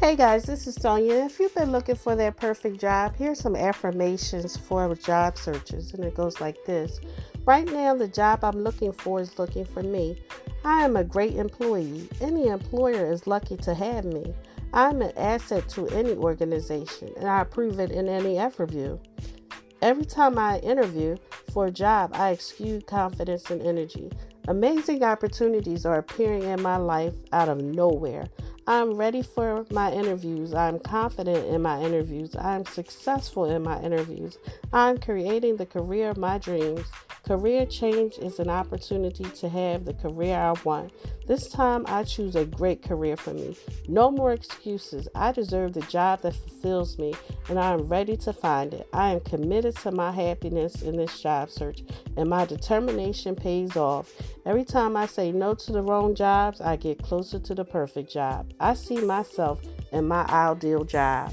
Hey 0.00 0.16
guys, 0.16 0.44
this 0.44 0.66
is 0.66 0.76
Sonya. 0.76 1.26
If 1.26 1.38
you've 1.38 1.54
been 1.54 1.72
looking 1.72 1.94
for 1.94 2.16
that 2.16 2.38
perfect 2.38 2.80
job, 2.80 3.14
here's 3.16 3.38
some 3.38 3.54
affirmations 3.54 4.56
for 4.56 4.94
job 4.94 5.36
searches, 5.36 5.92
and 5.92 6.02
it 6.02 6.14
goes 6.14 6.40
like 6.40 6.56
this 6.64 7.00
Right 7.44 7.70
now, 7.70 7.94
the 7.94 8.08
job 8.08 8.42
I'm 8.42 8.64
looking 8.64 8.92
for 8.92 9.20
is 9.20 9.38
looking 9.38 9.66
for 9.66 9.82
me. 9.82 10.16
I 10.64 10.84
am 10.86 10.96
a 10.96 11.04
great 11.04 11.34
employee. 11.36 12.08
Any 12.22 12.46
employer 12.46 13.12
is 13.12 13.26
lucky 13.26 13.58
to 13.58 13.74
have 13.74 14.06
me. 14.06 14.32
I'm 14.72 15.02
an 15.02 15.12
asset 15.18 15.68
to 15.70 15.86
any 15.88 16.14
organization, 16.14 17.10
and 17.18 17.28
I 17.28 17.44
prove 17.44 17.78
it 17.78 17.90
in 17.90 18.08
any 18.08 18.38
interview. 18.38 18.98
Every 19.82 20.06
time 20.06 20.38
I 20.38 20.60
interview 20.60 21.18
for 21.52 21.66
a 21.66 21.70
job, 21.70 22.12
I 22.14 22.30
exude 22.30 22.86
confidence 22.86 23.50
and 23.50 23.60
energy. 23.60 24.10
Amazing 24.48 25.04
opportunities 25.04 25.84
are 25.84 25.98
appearing 25.98 26.44
in 26.44 26.62
my 26.62 26.76
life 26.76 27.14
out 27.32 27.50
of 27.50 27.62
nowhere. 27.62 28.24
I'm 28.70 28.92
ready 28.92 29.22
for 29.22 29.66
my 29.72 29.90
interviews. 29.90 30.54
I'm 30.54 30.78
confident 30.78 31.44
in 31.48 31.60
my 31.60 31.82
interviews. 31.82 32.36
I'm 32.36 32.64
successful 32.64 33.46
in 33.46 33.64
my 33.64 33.82
interviews. 33.82 34.38
I'm 34.72 34.96
creating 34.96 35.56
the 35.56 35.66
career 35.66 36.08
of 36.10 36.16
my 36.16 36.38
dreams. 36.38 36.86
Career 37.30 37.64
change 37.64 38.18
is 38.18 38.40
an 38.40 38.50
opportunity 38.50 39.22
to 39.22 39.48
have 39.48 39.84
the 39.84 39.94
career 39.94 40.36
I 40.36 40.52
want. 40.64 40.92
This 41.28 41.48
time 41.48 41.84
I 41.86 42.02
choose 42.02 42.34
a 42.34 42.44
great 42.44 42.82
career 42.82 43.16
for 43.16 43.32
me. 43.32 43.56
No 43.86 44.10
more 44.10 44.32
excuses. 44.32 45.06
I 45.14 45.30
deserve 45.30 45.74
the 45.74 45.82
job 45.82 46.22
that 46.22 46.34
fulfills 46.34 46.98
me 46.98 47.14
and 47.48 47.56
I 47.56 47.74
am 47.74 47.82
ready 47.82 48.16
to 48.16 48.32
find 48.32 48.74
it. 48.74 48.88
I 48.92 49.12
am 49.12 49.20
committed 49.20 49.76
to 49.76 49.92
my 49.92 50.10
happiness 50.10 50.82
in 50.82 50.96
this 50.96 51.20
job 51.20 51.50
search 51.50 51.84
and 52.16 52.28
my 52.28 52.46
determination 52.46 53.36
pays 53.36 53.76
off. 53.76 54.12
Every 54.44 54.64
time 54.64 54.96
I 54.96 55.06
say 55.06 55.30
no 55.30 55.54
to 55.54 55.70
the 55.70 55.82
wrong 55.82 56.16
jobs, 56.16 56.60
I 56.60 56.74
get 56.74 57.00
closer 57.00 57.38
to 57.38 57.54
the 57.54 57.64
perfect 57.64 58.10
job. 58.10 58.52
I 58.58 58.74
see 58.74 59.00
myself 59.00 59.60
in 59.92 60.08
my 60.08 60.24
ideal 60.24 60.82
job. 60.82 61.32